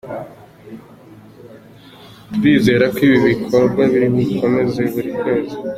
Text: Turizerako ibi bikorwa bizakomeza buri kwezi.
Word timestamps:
Turizerako 2.31 2.99
ibi 3.07 3.17
bikorwa 3.27 3.81
bizakomeza 3.95 4.79
buri 4.91 5.09
kwezi. 5.17 5.55